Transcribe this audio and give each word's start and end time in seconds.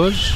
Hoje. 0.00 0.34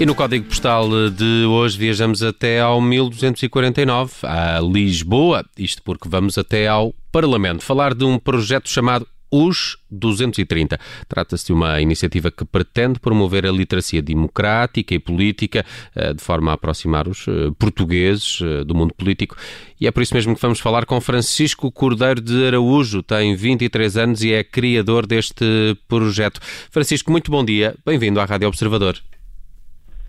E 0.00 0.06
no 0.06 0.16
código 0.16 0.46
postal 0.46 0.88
de 1.10 1.44
hoje 1.44 1.78
viajamos 1.78 2.20
até 2.20 2.60
ao 2.60 2.80
1249, 2.80 4.12
a 4.24 4.58
Lisboa, 4.60 5.44
isto 5.56 5.84
porque 5.84 6.08
vamos 6.08 6.36
até 6.36 6.66
ao 6.66 6.92
Parlamento, 7.12 7.62
falar 7.62 7.94
de 7.94 8.04
um 8.04 8.18
projeto 8.18 8.68
chamado 8.68 9.06
os 9.30 9.78
230. 9.90 10.78
Trata-se 11.08 11.46
de 11.46 11.52
uma 11.52 11.80
iniciativa 11.80 12.30
que 12.30 12.44
pretende 12.44 12.98
promover 12.98 13.46
a 13.46 13.52
literacia 13.52 14.02
democrática 14.02 14.94
e 14.94 14.98
política 14.98 15.64
eh, 15.94 16.12
de 16.12 16.22
forma 16.22 16.50
a 16.50 16.54
aproximar 16.54 17.08
os 17.08 17.26
eh, 17.28 17.50
portugueses 17.58 18.40
eh, 18.42 18.64
do 18.64 18.74
mundo 18.74 18.94
político. 18.94 19.36
E 19.80 19.86
é 19.86 19.90
por 19.90 20.02
isso 20.02 20.14
mesmo 20.14 20.34
que 20.34 20.42
vamos 20.42 20.60
falar 20.60 20.84
com 20.84 21.00
Francisco 21.00 21.70
Cordeiro 21.70 22.20
de 22.20 22.46
Araújo. 22.46 23.02
Tem 23.02 23.34
23 23.34 23.96
anos 23.96 24.22
e 24.22 24.32
é 24.32 24.44
criador 24.44 25.06
deste 25.06 25.76
projeto. 25.88 26.40
Francisco, 26.70 27.10
muito 27.10 27.30
bom 27.30 27.44
dia. 27.44 27.74
Bem-vindo 27.84 28.20
à 28.20 28.24
Rádio 28.24 28.48
Observador. 28.48 29.00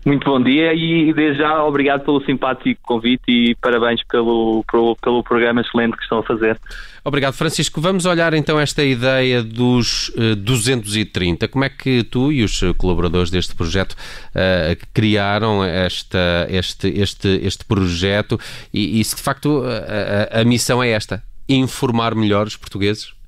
Muito 0.04 0.28
bom 0.28 0.42
dia 0.42 0.74
e 0.74 1.12
desde 1.12 1.38
já 1.38 1.62
obrigado 1.62 2.04
pelo 2.04 2.20
simpático 2.24 2.80
convite 2.82 3.22
e 3.28 3.54
parabéns 3.54 4.02
pelo, 4.02 4.64
pelo, 4.68 4.96
pelo, 4.96 5.22
programa 5.22 5.60
excelente 5.60 5.96
que 5.96 6.02
estão 6.02 6.18
a 6.18 6.22
fazer. 6.24 6.58
Obrigado, 7.04 7.34
Francisco. 7.34 7.80
Vamos 7.80 8.04
olhar 8.04 8.34
então 8.34 8.58
esta 8.58 8.82
ideia 8.82 9.44
dos 9.44 10.08
uh, 10.10 10.32
eh, 10.32 10.34
230. 10.34 11.46
Como 11.46 11.64
é 11.64 11.68
que 11.68 12.02
tu 12.02 12.32
e 12.32 12.42
os 12.42 12.60
colaboradores 12.76 13.30
deste 13.30 13.54
projeto 13.54 13.92
uh, 13.92 14.76
criaram 14.92 15.62
esta, 15.62 16.48
este, 16.50 16.88
este, 16.88 17.28
este 17.42 17.64
projeto 17.64 18.40
e, 18.74 19.00
e 19.00 19.04
se 19.04 19.14
de 19.14 19.22
facto 19.22 19.62
a, 19.62 20.38
a, 20.38 20.40
a 20.40 20.44
missão 20.44 20.82
é 20.82 20.90
esta? 20.90 21.22
Informar 21.48 22.16
melhor 22.16 22.48
os 22.48 22.56
portugueses? 22.56 23.21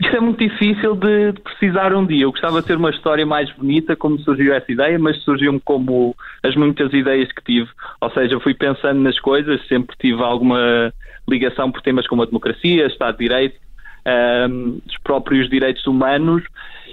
Isto 0.00 0.16
é 0.16 0.20
muito 0.20 0.38
difícil 0.38 0.94
de, 0.94 1.32
de, 1.32 1.40
precisar 1.40 1.94
um 1.94 2.04
dia. 2.04 2.24
Eu 2.24 2.30
gostava 2.30 2.60
de 2.60 2.66
ter 2.66 2.76
uma 2.76 2.90
história 2.90 3.24
mais 3.24 3.50
bonita, 3.52 3.96
como 3.96 4.18
surgiu 4.20 4.52
essa 4.52 4.70
ideia, 4.70 4.98
mas 4.98 5.22
surgiu-me 5.22 5.60
como 5.60 6.14
as 6.42 6.54
muitas 6.54 6.92
ideias 6.92 7.32
que 7.32 7.42
tive. 7.42 7.68
Ou 8.00 8.10
seja, 8.10 8.38
fui 8.40 8.52
pensando 8.52 9.00
nas 9.00 9.18
coisas, 9.18 9.66
sempre 9.66 9.96
tive 9.98 10.22
alguma 10.22 10.92
ligação 11.28 11.72
por 11.72 11.80
temas 11.80 12.06
como 12.06 12.22
a 12.22 12.26
democracia, 12.26 12.86
Estado 12.86 13.16
de 13.16 13.24
Direito, 13.24 13.56
um, 14.50 14.80
os 14.86 14.98
próprios 14.98 15.48
direitos 15.48 15.86
humanos, 15.86 16.42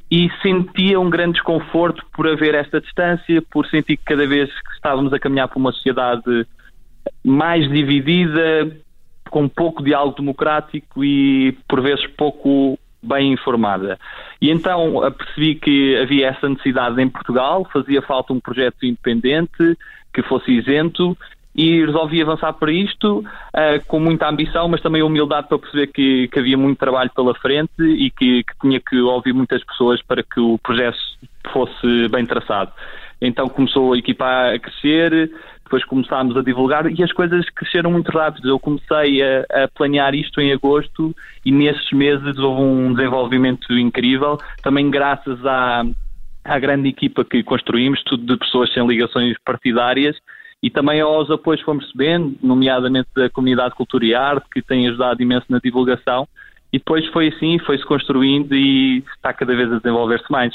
e 0.09 0.29
sentia 0.41 0.99
um 0.99 1.09
grande 1.09 1.33
desconforto 1.33 2.05
por 2.13 2.27
haver 2.27 2.55
esta 2.55 2.79
distância, 2.79 3.41
por 3.41 3.67
sentir 3.67 3.97
que 3.97 4.05
cada 4.05 4.25
vez 4.25 4.49
que 4.49 4.73
estávamos 4.75 5.11
a 5.11 5.19
caminhar 5.19 5.49
para 5.49 5.59
uma 5.59 5.73
sociedade 5.73 6.47
mais 7.23 7.69
dividida, 7.69 8.71
com 9.29 9.49
pouco 9.49 9.83
diálogo 9.83 10.15
democrático 10.17 11.03
e 11.03 11.57
por 11.67 11.81
vezes 11.81 12.05
pouco 12.15 12.77
bem 13.03 13.33
informada. 13.33 13.99
E 14.41 14.49
então 14.49 14.93
percebi 15.17 15.55
que 15.55 15.97
havia 15.97 16.27
essa 16.27 16.47
necessidade 16.47 17.01
em 17.01 17.09
Portugal, 17.09 17.67
fazia 17.71 18.01
falta 18.01 18.33
um 18.33 18.39
projeto 18.39 18.85
independente 18.85 19.77
que 20.13 20.21
fosse 20.23 20.51
isento 20.51 21.17
e 21.55 21.85
resolvi 21.85 22.21
avançar 22.21 22.53
para 22.53 22.71
isto 22.71 23.19
uh, 23.19 23.85
com 23.87 23.99
muita 23.99 24.27
ambição, 24.27 24.67
mas 24.67 24.81
também 24.81 25.03
humildade 25.03 25.47
para 25.47 25.59
perceber 25.59 25.87
que, 25.87 26.27
que 26.27 26.39
havia 26.39 26.57
muito 26.57 26.79
trabalho 26.79 27.11
pela 27.15 27.35
frente 27.35 27.83
e 27.83 28.09
que, 28.09 28.43
que, 28.43 28.53
tinha 28.59 28.79
que 28.79 28.99
ouvir 28.99 29.33
muitas 29.33 29.63
pessoas 29.63 30.01
para 30.01 30.23
que 30.23 30.39
o 30.39 30.57
projeto 30.57 30.97
fosse 31.51 32.07
bem 32.09 32.25
traçado. 32.25 32.71
Então 33.25 33.47
começou 33.47 33.93
a 33.93 33.97
equipa 33.97 34.25
a 34.25 34.59
crescer, 34.59 35.31
depois 35.63 35.85
começámos 35.85 36.35
a 36.35 36.41
divulgar 36.41 36.91
e 36.91 37.01
as 37.01 37.11
coisas 37.13 37.49
cresceram 37.51 37.89
muito 37.89 38.11
rápido. 38.11 38.49
Eu 38.49 38.59
comecei 38.59 39.23
a, 39.23 39.63
a 39.63 39.67
planear 39.69 40.13
isto 40.13 40.41
em 40.41 40.51
agosto 40.51 41.15
e 41.45 41.51
nesses 41.51 41.89
meses 41.93 42.37
houve 42.37 42.61
um 42.61 42.93
desenvolvimento 42.93 43.71
incrível, 43.71 44.37
também 44.61 44.91
graças 44.91 45.43
à, 45.45 45.85
à 46.43 46.59
grande 46.59 46.89
equipa 46.89 47.23
que 47.23 47.41
construímos, 47.43 48.03
tudo 48.03 48.25
de 48.25 48.37
pessoas 48.37 48.73
sem 48.73 48.85
ligações 48.85 49.37
partidárias 49.45 50.17
e 50.61 50.69
também 50.69 50.99
aos 50.99 51.31
apoios 51.31 51.61
que 51.61 51.65
fomos 51.65 51.85
recebendo, 51.85 52.35
nomeadamente 52.43 53.09
da 53.15 53.29
comunidade 53.29 53.73
cultura 53.73 54.05
e 54.05 54.13
arte, 54.13 54.49
que 54.51 54.61
tem 54.61 54.87
ajudado 54.89 55.21
imenso 55.21 55.45
na 55.49 55.59
divulgação. 55.59 56.27
E 56.73 56.77
depois 56.77 57.05
foi 57.07 57.29
assim, 57.29 57.57
foi-se 57.59 57.85
construindo 57.85 58.53
e 58.53 59.03
está 59.15 59.33
cada 59.33 59.55
vez 59.55 59.71
a 59.71 59.77
desenvolver-se 59.77 60.29
mais. 60.29 60.53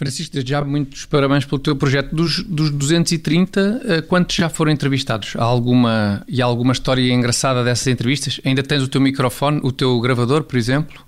Francisco, 0.00 0.32
desde 0.32 0.50
já 0.50 0.64
muitos 0.64 1.04
parabéns 1.04 1.44
pelo 1.44 1.60
teu 1.60 1.76
projeto. 1.76 2.14
Dos, 2.14 2.42
dos 2.42 2.70
230, 2.70 3.82
eh, 3.84 4.00
quantos 4.00 4.34
já 4.34 4.48
foram 4.48 4.72
entrevistados? 4.72 5.36
Há 5.36 5.44
alguma, 5.44 6.24
e 6.26 6.40
há 6.40 6.46
alguma 6.46 6.72
história 6.72 7.02
engraçada 7.12 7.62
dessas 7.62 7.86
entrevistas? 7.86 8.40
Ainda 8.42 8.62
tens 8.62 8.82
o 8.82 8.88
teu 8.88 8.98
microfone, 8.98 9.60
o 9.62 9.70
teu 9.70 10.00
gravador, 10.00 10.44
por 10.44 10.56
exemplo? 10.56 11.04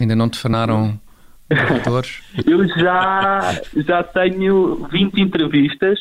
Ainda 0.00 0.16
não 0.16 0.28
te 0.28 0.40
fanaram 0.40 0.98
gravadores? 1.48 2.20
Eu 2.44 2.66
já, 2.66 3.60
já 3.76 4.02
tenho 4.02 4.88
20 4.90 5.20
entrevistas 5.20 6.00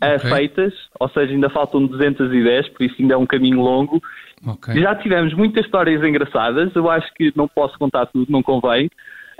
eh, 0.00 0.14
okay. 0.14 0.30
feitas, 0.30 0.72
ou 1.00 1.08
seja, 1.08 1.32
ainda 1.32 1.50
faltam 1.50 1.84
210, 1.84 2.68
por 2.68 2.84
isso 2.84 2.94
ainda 3.00 3.14
é 3.14 3.16
um 3.16 3.26
caminho 3.26 3.60
longo. 3.60 4.00
Okay. 4.46 4.80
Já 4.80 4.94
tivemos 4.94 5.34
muitas 5.34 5.64
histórias 5.64 6.00
engraçadas, 6.04 6.70
eu 6.76 6.88
acho 6.88 7.12
que 7.14 7.32
não 7.34 7.48
posso 7.48 7.76
contar 7.76 8.06
tudo, 8.06 8.30
não 8.30 8.40
convém, 8.40 8.88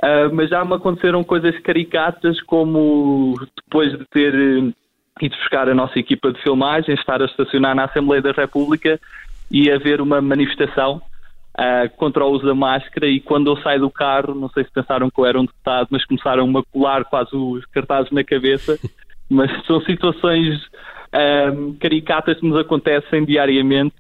Uh, 0.03 0.35
mas 0.35 0.51
já 0.51 0.65
me 0.65 0.75
aconteceram 0.75 1.23
coisas 1.23 1.57
caricatas, 1.61 2.41
como 2.43 3.37
depois 3.65 3.97
de 3.97 4.05
ter 4.07 4.35
uh, 4.35 4.75
ido 5.21 5.37
buscar 5.37 5.69
a 5.69 5.75
nossa 5.75 5.97
equipa 5.97 6.33
de 6.33 6.43
filmagem, 6.43 6.93
estar 6.97 7.23
a 7.23 7.27
estacionar 7.27 7.77
na 7.77 7.85
Assembleia 7.85 8.21
da 8.21 8.33
República 8.33 8.99
e 9.49 9.71
haver 9.71 10.01
uma 10.01 10.21
manifestação 10.21 11.01
uh, 11.57 11.97
contra 11.97 12.25
o 12.25 12.31
uso 12.33 12.45
da 12.45 12.55
máscara. 12.55 13.07
E 13.07 13.21
quando 13.21 13.53
eu 13.53 13.63
saio 13.63 13.79
do 13.79 13.91
carro, 13.91 14.35
não 14.35 14.49
sei 14.49 14.65
se 14.65 14.73
pensaram 14.73 15.09
que 15.09 15.21
eu 15.21 15.25
era 15.25 15.39
um 15.39 15.45
deputado, 15.45 15.87
mas 15.89 16.05
começaram 16.05 16.59
a 16.59 16.65
colar 16.65 17.05
quase 17.05 17.37
os 17.37 17.65
cartazes 17.67 18.11
na 18.11 18.25
cabeça. 18.25 18.77
mas 19.31 19.51
são 19.67 19.81
situações 19.83 20.61
caricatas 21.79 22.41
que 22.41 22.47
nos 22.47 22.59
acontecem 22.59 23.25
diariamente, 23.25 23.95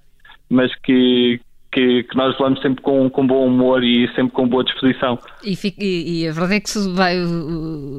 mas 0.48 0.74
que, 0.76 1.40
que, 1.72 2.04
que, 2.04 2.16
nós 2.16 2.38
levamos 2.38 2.60
sempre 2.60 2.82
com, 2.82 3.08
com 3.08 3.26
bom 3.26 3.46
humor 3.46 3.82
e 3.82 4.06
sempre 4.14 4.32
com 4.32 4.46
boa 4.46 4.62
disposição. 4.62 5.18
E, 5.42 5.58
e, 5.78 6.22
e 6.22 6.28
a 6.28 6.32
verdade 6.32 6.56
é 6.56 6.60
que 6.60 6.70
se 6.70 6.88
vai, 6.90 7.16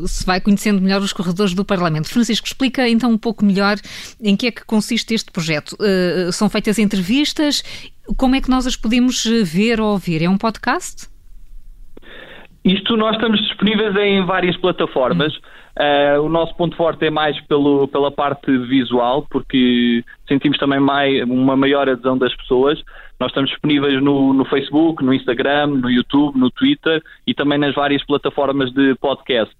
se 0.05 0.25
vai 0.25 0.39
conhecendo 0.39 0.79
melhor 0.79 1.01
os 1.01 1.11
corredores 1.11 1.53
do 1.53 1.65
Parlamento. 1.65 2.07
Francisco, 2.07 2.45
explica 2.45 2.87
então 2.87 3.11
um 3.11 3.17
pouco 3.17 3.43
melhor 3.43 3.77
em 4.21 4.35
que 4.35 4.47
é 4.47 4.51
que 4.51 4.63
consiste 4.63 5.13
este 5.13 5.31
projeto. 5.31 5.73
Uh, 5.73 6.31
são 6.31 6.47
feitas 6.49 6.77
entrevistas, 6.77 7.63
como 8.15 8.35
é 8.35 8.41
que 8.41 8.49
nós 8.49 8.67
as 8.67 8.75
podemos 8.75 9.25
ver 9.43 9.81
ou 9.81 9.91
ouvir? 9.93 10.21
É 10.21 10.29
um 10.29 10.37
podcast? 10.37 11.12
Isto 12.63 12.95
nós 12.95 13.15
estamos 13.15 13.41
disponíveis 13.41 13.93
em 13.97 14.25
várias 14.25 14.55
plataformas. 14.57 15.35
Hum. 15.35 15.63
Uh, 15.73 16.21
o 16.21 16.29
nosso 16.29 16.55
ponto 16.55 16.75
forte 16.75 17.05
é 17.05 17.09
mais 17.09 17.39
pelo, 17.41 17.87
pela 17.87 18.11
parte 18.11 18.55
visual, 18.57 19.25
porque 19.29 20.03
sentimos 20.27 20.57
também 20.59 20.79
mais, 20.79 21.23
uma 21.23 21.57
maior 21.57 21.89
adesão 21.89 22.17
das 22.17 22.33
pessoas. 22.35 22.81
Nós 23.19 23.31
estamos 23.31 23.49
disponíveis 23.49 24.01
no, 24.01 24.33
no, 24.33 24.45
Facebook, 24.45 25.03
no 25.03 25.13
Instagram, 25.13 25.67
no 25.67 25.89
YouTube, 25.89 26.37
no 26.37 26.51
Twitter 26.51 27.01
e 27.25 27.33
também 27.33 27.57
nas 27.57 27.73
várias 27.73 28.05
plataformas 28.05 28.71
de 28.71 28.95
podcast. 28.95 29.53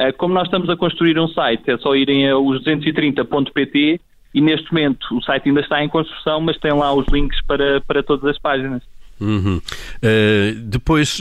Uh, 0.00 0.16
como 0.16 0.34
nós 0.34 0.44
estamos 0.44 0.68
a 0.70 0.76
construir 0.76 1.18
um 1.18 1.28
site, 1.28 1.70
é 1.70 1.76
só 1.78 1.94
irem 1.94 2.28
a 2.28 2.34
os230.pt 2.34 4.00
e 4.34 4.40
neste 4.40 4.72
momento 4.72 5.16
o 5.16 5.22
site 5.22 5.48
ainda 5.48 5.60
está 5.60 5.82
em 5.82 5.88
construção, 5.88 6.40
mas 6.40 6.58
tem 6.58 6.72
lá 6.72 6.92
os 6.92 7.06
links 7.08 7.40
para, 7.46 7.80
para 7.82 8.02
todas 8.02 8.24
as 8.24 8.38
páginas. 8.38 8.82
Uhum. 9.20 9.56
Uh, 9.56 10.54
depois, 10.64 11.20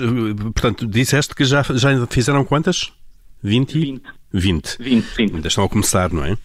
portanto, 0.53 0.85
disseste 0.85 1.33
que 1.33 1.45
já, 1.45 1.63
já 1.75 2.05
fizeram 2.07 2.43
quantas? 2.43 2.91
20? 3.43 3.79
20. 3.79 4.01
20. 4.33 4.77
20, 4.79 5.03
sim. 5.03 5.27
Ainda 5.33 5.47
estão 5.47 5.63
a 5.63 5.69
começar, 5.69 6.11
não 6.11 6.23
é? 6.23 6.35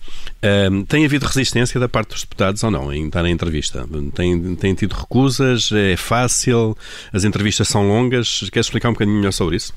Um, 0.70 0.84
tem 0.84 1.04
havido 1.04 1.26
resistência 1.26 1.80
da 1.80 1.88
parte 1.88 2.10
dos 2.10 2.22
deputados 2.22 2.62
ou 2.62 2.70
não 2.70 2.92
em 2.92 3.06
estar 3.06 3.24
em 3.26 3.32
entrevista? 3.32 3.86
Tem, 4.14 4.54
tem 4.56 4.74
tido 4.74 4.92
recusas? 4.92 5.70
É 5.72 5.96
fácil? 5.96 6.76
As 7.12 7.24
entrevistas 7.24 7.68
são 7.68 7.88
longas? 7.88 8.48
Queres 8.52 8.66
explicar 8.66 8.90
um 8.90 8.92
bocadinho 8.92 9.16
melhor 9.16 9.32
sobre 9.32 9.56
isso? 9.56 9.74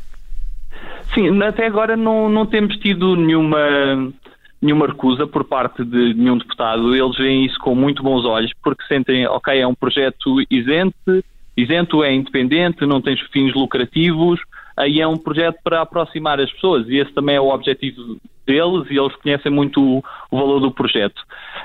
Sim, 1.13 1.42
até 1.44 1.66
agora 1.66 1.95
não, 1.95 2.30
não 2.30 2.45
temos 2.45 2.75
tido 2.77 3.16
nenhuma, 3.16 4.13
nenhuma 4.62 4.88
recusa 4.88 5.25
por 5.25 5.44
parte 5.44 5.83
de 5.83 6.13
nenhum 6.13 6.38
deputado. 6.38 6.95
Eles 6.95 7.18
veem 7.18 7.45
isso 7.45 7.57
com 7.60 7.74
muito 7.74 8.04
bons 8.04 8.25
olhos 8.25 8.51
porque 8.63 8.83
sentem, 8.88 9.25
ok, 9.27 9.57
é 9.60 9.68
um 9.68 9.75
projeto 9.75 10.42
isento, 10.50 11.24
isento 11.56 12.04
é 12.04 12.13
independente, 12.13 12.86
não 12.86 13.02
tem 13.02 13.16
fins 13.31 13.54
lucrativos, 13.54 14.40
aí 14.75 15.00
é 15.00 15.07
um 15.07 15.18
projeto 15.18 15.57
para 15.63 15.81
aproximar 15.81 16.40
as 16.40 16.52
pessoas 16.52 16.88
e 16.90 16.98
esse 16.98 17.13
também 17.13 17.36
é 17.36 17.42
o 17.42 17.50
objetivo 17.50 18.18
deles 18.46 18.86
e 18.90 18.98
eles 18.98 19.16
conhecem 19.16 19.52
muito 19.52 19.81
o, 19.81 20.04
o 20.30 20.38
valor 20.38 20.60
do 20.60 20.72
projeto. 20.72 21.19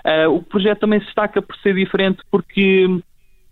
Uh, 0.05 0.31
o 0.31 0.43
projeto 0.43 0.81
também 0.81 1.01
se 1.01 1.07
destaca 1.07 1.43
por 1.43 1.57
ser 1.57 1.75
diferente 1.75 2.21
porque 2.31 2.87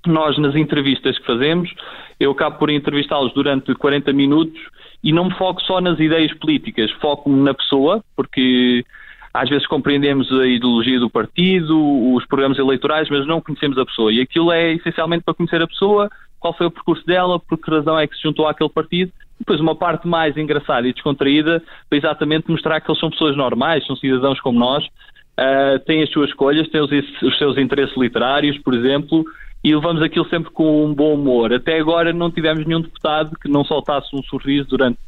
nós 0.07 0.39
nas 0.39 0.55
entrevistas 0.55 1.19
que 1.19 1.27
fazemos, 1.27 1.73
eu 2.19 2.31
acabo 2.31 2.59
por 2.59 2.71
entrevistá-los 2.71 3.33
durante 3.35 3.75
40 3.75 4.13
minutos 4.13 4.61
e 5.03 5.13
não 5.13 5.27
me 5.27 5.35
foco 5.35 5.61
só 5.63 5.81
nas 5.81 5.99
ideias 5.99 6.33
políticas, 6.35 6.91
foco-me 6.93 7.43
na 7.43 7.55
pessoa, 7.55 8.03
porque 8.17 8.85
às 9.33 9.49
vezes 9.49 9.67
compreendemos 9.67 10.33
a 10.33 10.47
ideologia 10.47 10.99
do 10.99 11.11
partido, 11.11 11.79
os 12.15 12.25
programas 12.27 12.59
eleitorais, 12.59 13.09
mas 13.09 13.27
não 13.27 13.41
conhecemos 13.41 13.79
a 13.79 13.85
pessoa. 13.85 14.13
E 14.13 14.21
aquilo 14.21 14.51
é 14.51 14.73
essencialmente 14.73 15.23
para 15.25 15.35
conhecer 15.35 15.63
a 15.63 15.67
pessoa, 15.67 16.11
qual 16.39 16.55
foi 16.55 16.67
o 16.67 16.71
percurso 16.71 17.05
dela, 17.07 17.39
por 17.39 17.59
que 17.59 17.71
razão 17.71 17.99
é 17.99 18.07
que 18.07 18.17
se 18.17 18.23
juntou 18.23 18.47
àquele 18.47 18.71
partido. 18.71 19.13
Depois, 19.39 19.61
uma 19.61 19.75
parte 19.75 20.07
mais 20.07 20.37
engraçada 20.37 20.89
e 20.89 20.93
descontraída 20.93 21.63
para 21.89 21.99
exatamente 21.99 22.51
mostrar 22.51 22.81
que 22.81 22.91
eles 22.91 22.99
são 22.99 23.11
pessoas 23.11 23.37
normais, 23.37 23.87
são 23.87 23.97
cidadãos 23.97 24.41
como 24.41 24.59
nós, 24.59 24.85
uh, 24.85 25.79
têm 25.87 26.03
as 26.03 26.11
suas 26.11 26.31
escolhas, 26.31 26.69
têm 26.69 26.81
os, 26.81 26.91
os 27.23 27.39
seus 27.39 27.57
interesses 27.57 27.97
literários, 27.97 28.59
por 28.59 28.75
exemplo, 28.75 29.25
e 29.63 29.75
levamos 29.75 30.03
aquilo 30.03 30.29
sempre 30.29 30.51
com 30.51 30.85
um 30.85 30.95
bom 30.95 31.15
humor. 31.15 31.53
Até 31.53 31.79
agora 31.79 32.13
não 32.13 32.31
tivemos 32.31 32.67
nenhum 32.67 32.81
deputado 32.81 33.37
que 33.41 33.49
não 33.49 33.65
soltasse 33.65 34.15
um 34.15 34.23
sorriso 34.25 34.69
durante 34.69 34.99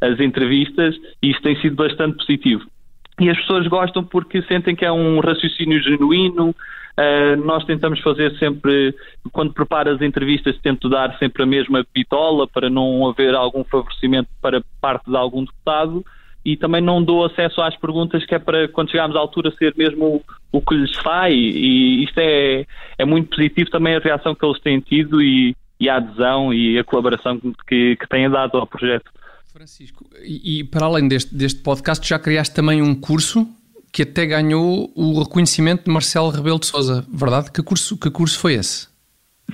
as 0.00 0.20
entrevistas 0.20 0.94
e 1.22 1.30
isso 1.30 1.40
tem 1.42 1.58
sido 1.60 1.76
bastante 1.76 2.16
positivo. 2.16 2.64
E 3.18 3.30
as 3.30 3.36
pessoas 3.38 3.66
gostam 3.66 4.04
porque 4.04 4.42
sentem 4.42 4.76
que 4.76 4.84
é 4.84 4.92
um 4.92 5.20
raciocínio 5.20 5.82
genuíno. 5.82 6.54
Uh, 6.98 7.36
nós 7.44 7.62
tentamos 7.64 8.00
fazer 8.00 8.36
sempre, 8.38 8.94
quando 9.30 9.52
preparo 9.52 9.90
as 9.90 10.00
entrevistas, 10.00 10.58
tento 10.62 10.88
dar 10.88 11.16
sempre 11.18 11.42
a 11.42 11.46
mesma 11.46 11.86
bitola 11.94 12.48
para 12.48 12.70
não 12.70 13.06
haver 13.06 13.34
algum 13.34 13.62
favorecimento 13.64 14.30
para 14.40 14.62
parte 14.80 15.10
de 15.10 15.16
algum 15.16 15.44
deputado 15.44 16.04
e 16.42 16.56
também 16.56 16.80
não 16.80 17.02
dou 17.02 17.24
acesso 17.24 17.60
às 17.60 17.76
perguntas 17.76 18.24
que 18.24 18.34
é 18.34 18.38
para 18.38 18.68
quando 18.68 18.90
chegarmos 18.90 19.16
à 19.16 19.18
altura 19.18 19.52
ser 19.58 19.74
mesmo 19.76 20.06
o, 20.06 20.58
o 20.58 20.62
que 20.62 20.76
lhes 20.76 20.94
sai 21.02 21.34
e 21.34 22.04
isto 22.04 22.18
é, 22.18 22.64
é 22.96 23.04
muito 23.04 23.28
positivo 23.36 23.68
também 23.68 23.96
a 23.96 23.98
reação 23.98 24.32
que 24.32 24.46
eles 24.46 24.60
têm 24.60 24.78
tido 24.78 25.20
e, 25.20 25.56
e 25.80 25.90
a 25.90 25.96
adesão 25.96 26.54
e 26.54 26.78
a 26.78 26.84
colaboração 26.84 27.38
que, 27.66 27.96
que 27.96 28.08
têm 28.08 28.30
dado 28.30 28.56
ao 28.56 28.66
projeto. 28.66 29.10
Francisco, 29.52 30.06
e, 30.22 30.60
e 30.60 30.64
para 30.64 30.86
além 30.86 31.08
deste, 31.08 31.34
deste 31.34 31.60
podcast 31.62 32.06
já 32.08 32.18
criaste 32.18 32.54
também 32.54 32.80
um 32.80 32.94
curso 32.94 33.46
que 33.96 34.02
até 34.02 34.26
ganhou 34.26 34.90
o 34.94 35.22
reconhecimento 35.22 35.84
de 35.84 35.90
Marcelo 35.90 36.28
Rebelo 36.28 36.60
de 36.60 36.66
Sousa, 36.66 37.02
verdade? 37.10 37.50
Que 37.50 37.62
curso, 37.62 37.98
que 37.98 38.10
curso 38.10 38.38
foi 38.38 38.52
esse? 38.52 38.88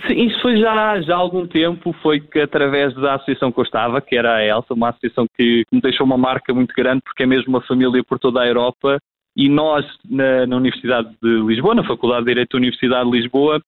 Sim, 0.04 0.14
isso 0.26 0.42
foi 0.42 0.58
já, 0.58 1.00
já 1.02 1.14
há 1.14 1.18
algum 1.18 1.46
tempo, 1.46 1.94
foi 2.02 2.18
que 2.18 2.40
através 2.40 2.92
da 2.96 3.14
associação 3.14 3.52
que 3.52 3.60
eu 3.60 3.62
estava, 3.62 4.00
que 4.00 4.16
era 4.16 4.34
a 4.34 4.44
ELSA, 4.44 4.74
uma 4.74 4.88
associação 4.88 5.26
que, 5.38 5.62
me 5.70 5.80
deixou 5.80 6.04
uma 6.04 6.18
marca 6.18 6.52
muito 6.52 6.74
grande, 6.74 7.02
porque 7.04 7.22
é 7.22 7.26
mesmo 7.26 7.50
uma 7.50 7.60
família 7.60 8.02
por 8.02 8.18
toda 8.18 8.40
a 8.40 8.48
Europa, 8.48 8.98
e 9.36 9.48
nós, 9.48 9.86
na, 10.10 10.44
na 10.44 10.56
Universidade 10.56 11.08
de 11.22 11.40
Lisboa, 11.46 11.76
na 11.76 11.86
Faculdade 11.86 12.24
de 12.24 12.30
Direito 12.32 12.50
da 12.50 12.58
Universidade 12.58 13.08
de 13.08 13.16
Lisboa, 13.16 13.62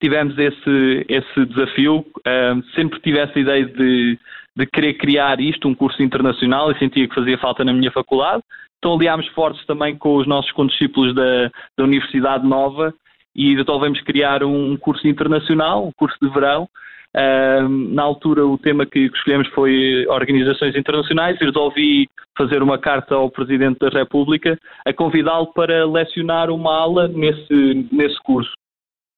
tivemos 0.00 0.38
esse, 0.38 1.06
esse 1.08 1.46
desafio, 1.46 2.06
um, 2.24 2.62
sempre 2.76 3.00
tive 3.00 3.18
essa 3.18 3.36
ideia 3.36 3.66
de, 3.66 4.16
de 4.54 4.66
querer 4.66 4.94
criar 4.94 5.40
isto, 5.40 5.66
um 5.66 5.74
curso 5.74 6.00
internacional, 6.04 6.70
e 6.70 6.78
sentia 6.78 7.08
que 7.08 7.14
fazia 7.16 7.36
falta 7.38 7.64
na 7.64 7.72
minha 7.72 7.90
faculdade, 7.90 8.44
então 8.84 8.96
aliámos 8.96 9.26
fortes 9.28 9.64
também 9.64 9.96
com 9.96 10.16
os 10.16 10.26
nossos 10.26 10.52
condiscípulos 10.52 11.14
da, 11.14 11.50
da 11.74 11.84
Universidade 11.84 12.46
Nova, 12.46 12.92
e 13.34 13.56
resolvemos 13.56 13.98
criar 14.02 14.44
um 14.44 14.76
curso 14.76 15.08
internacional, 15.08 15.86
um 15.86 15.92
curso 15.96 16.14
de 16.20 16.28
verão. 16.28 16.68
Uh, 17.16 17.66
na 17.94 18.02
altura, 18.02 18.46
o 18.46 18.58
tema 18.58 18.84
que 18.84 19.06
escolhemos 19.06 19.48
foi 19.48 20.06
organizações 20.08 20.76
internacionais 20.76 21.40
e 21.40 21.44
resolvi 21.46 22.08
fazer 22.36 22.62
uma 22.62 22.76
carta 22.76 23.14
ao 23.14 23.30
Presidente 23.30 23.78
da 23.78 23.88
República 23.88 24.58
a 24.84 24.92
convidá-lo 24.92 25.46
para 25.54 25.86
lecionar 25.86 26.50
uma 26.50 26.76
aula 26.76 27.08
nesse, 27.08 27.88
nesse 27.90 28.22
curso. 28.22 28.52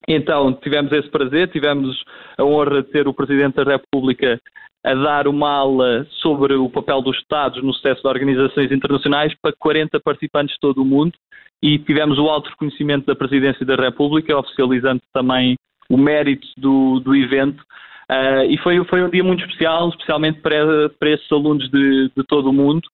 Então, 0.09 0.53
tivemos 0.55 0.93
esse 0.93 1.09
prazer, 1.09 1.51
tivemos 1.51 2.05
a 2.39 2.45
honra 2.45 2.83
de 2.83 2.91
ter 2.91 3.09
o 3.09 3.15
Presidente 3.15 3.57
da 3.57 3.73
República 3.73 4.41
a 4.85 4.95
dar 4.95 5.27
uma 5.27 5.51
aula 5.51 6.07
sobre 6.23 6.55
o 6.55 6.71
papel 6.71 7.03
dos 7.03 7.17
Estados 7.19 7.63
no 7.63 7.73
sucesso 7.73 8.03
de 8.03 8.09
organizações 8.09 8.71
internacionais 8.71 9.35
para 9.43 9.53
40 9.59 9.99
participantes 9.99 10.55
de 10.55 10.61
todo 10.61 10.81
o 10.81 10.85
mundo 10.85 11.13
e 11.61 11.79
tivemos 11.79 12.19
o 12.19 12.29
alto 12.29 12.51
reconhecimento 12.51 13.07
da 13.07 13.17
Presidência 13.17 13.67
da 13.67 13.75
República, 13.75 14.39
oficializando 14.39 15.03
também 15.13 15.57
o 15.89 15.97
mérito 15.97 16.47
do, 16.57 17.01
do 17.01 17.17
evento. 17.17 17.61
Uh, 18.09 18.45
e 18.49 18.57
foi, 18.59 18.85
foi 18.85 19.03
um 19.03 19.11
dia 19.11 19.25
muito 19.25 19.45
especial, 19.45 19.89
especialmente 19.89 20.41
para, 20.41 20.89
para 20.91 21.11
esses 21.11 21.31
alunos 21.33 21.69
de, 21.71 22.11
de 22.17 22.23
todo 22.25 22.51
o 22.51 22.53
mundo 22.53 22.89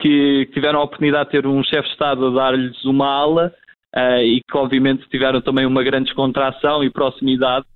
que 0.00 0.48
tiveram 0.54 0.80
a 0.80 0.84
oportunidade 0.84 1.30
de 1.30 1.32
ter 1.32 1.46
um 1.46 1.62
chefe 1.62 1.88
de 1.88 1.92
Estado 1.92 2.26
a 2.26 2.30
dar-lhes 2.30 2.84
uma 2.84 3.06
aula 3.06 3.52
uh, 3.96 4.20
e 4.22 4.40
que, 4.40 4.56
obviamente, 4.56 5.08
tiveram 5.08 5.40
também 5.40 5.66
uma 5.66 5.82
grande 5.82 6.06
descontração 6.06 6.82
e 6.82 6.90
proximidade 6.90 7.66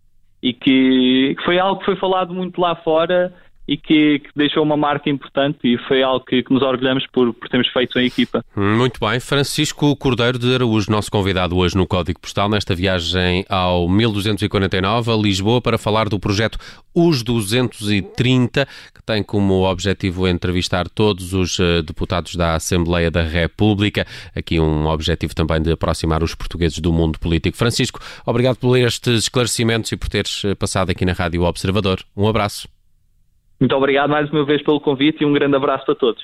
e 0.43 0.53
que, 0.53 1.35
que 1.37 1.45
foi 1.45 1.59
algo 1.59 1.81
que 1.81 1.87
foi 1.87 1.97
falado 1.97 2.33
muito 2.33 2.61
lá 2.61 2.77
fora 2.77 3.33
e 3.69 3.77
que, 3.77 4.21
que, 4.21 4.31
deixou 4.35 4.63
uma 4.63 4.79
marca 4.79 5.11
importante 5.11 5.59
e 5.63 5.77
foi 5.87 6.03
algo 6.03 6.25
que, 6.25 6.43
que 6.43 6.53
nos 6.53 6.63
orgulhamos 6.63 7.07
por, 7.13 7.35
por 7.35 7.49
termos 7.51 7.69
feito 7.69 7.99
em 7.99 8.07
equipa. 8.07 8.43
Muito 8.57 8.99
bem. 8.99 9.21
Francisco 9.21 9.95
Cordeiro 9.95 10.39
de 10.39 10.55
Araújo, 10.55 10.91
nosso 10.91 11.11
convidado 11.11 11.55
hoje 11.55 11.77
no 11.77 11.87
Código 11.87 12.19
Postal, 12.19 12.49
nesta 12.49 12.75
viagem 12.75 13.45
ao 13.47 13.87
1249, 13.87 15.13
a 15.13 15.17
Lisboa, 15.17 15.61
para 15.61 15.77
falar 15.77 16.09
do 16.09 16.19
projeto 16.19 16.59
Os 16.95 17.23
230, 17.23 18.67
que 18.95 19.03
tem 19.05 19.23
como 19.23 19.71
objetivo 19.71 20.27
entrevistar 20.27 20.89
todos 20.89 21.35
os 21.35 21.61
eh, 21.61 21.83
deputados 21.83 22.37
da 22.37 22.55
Assembleia 22.55 23.11
da 23.11 23.23
República. 23.23 24.07
Aqui 24.35 24.59
um 24.59 24.87
objetivo 24.87 25.35
também 25.35 25.61
de 25.61 25.73
aproximar 25.73 26.23
os 26.23 26.35
portugueses 26.35 26.79
do 26.79 26.91
mundo 26.91 27.19
político. 27.19 27.59
Francisco, 27.59 28.01
obrigado 28.25 28.57
por 28.57 28.79
estes 28.79 29.25
esclarecimentos 29.25 29.93
e 29.93 29.97
por 29.99 30.09
teres 30.09 30.43
eh, 30.47 30.55
passado 30.55 30.89
aqui 30.91 31.05
na 31.05 31.13
Rádio 31.13 31.43
Observador. 31.43 32.03
Um 32.17 32.27
abraço. 32.27 32.67
Muito 33.61 33.75
obrigado 33.75 34.11
mais 34.11 34.31
uma 34.31 34.45
vez 34.45 34.63
pelo 34.63 34.81
convite 34.81 35.23
e 35.23 35.27
um 35.27 35.33
grande 35.33 35.57
abraço 35.57 35.85
para 35.85 35.97
todos. 35.97 36.23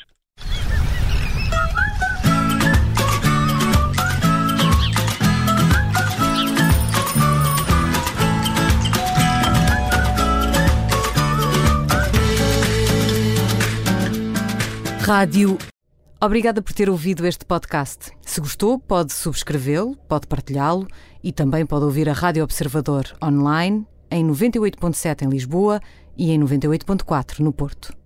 Rádio. 15.04 15.58
Obrigada 16.18 16.62
por 16.62 16.72
ter 16.72 16.88
ouvido 16.88 17.26
este 17.26 17.44
podcast. 17.44 18.12
Se 18.22 18.40
gostou, 18.40 18.78
pode 18.78 19.12
subscrevê-lo, 19.12 19.96
pode 20.08 20.26
partilhá-lo 20.26 20.86
e 21.22 21.30
também 21.30 21.66
pode 21.66 21.84
ouvir 21.84 22.08
a 22.08 22.12
Rádio 22.14 22.42
Observador 22.42 23.04
online 23.22 23.86
em 24.10 24.26
98.7 24.26 25.22
em 25.26 25.28
Lisboa 25.28 25.80
e 26.16 26.30
em 26.30 26.40
98.4 26.40 27.40
no 27.40 27.52
Porto. 27.52 28.03